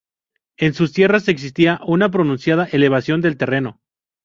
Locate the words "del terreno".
3.21-3.81